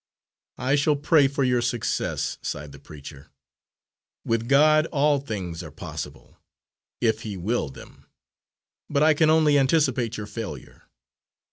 [0.57, 3.29] "I shall pray for your success," sighed the preacher.
[4.25, 6.39] "With God all things are possible,
[7.01, 8.07] if He will them.
[8.89, 10.85] But I can only anticipate your failure."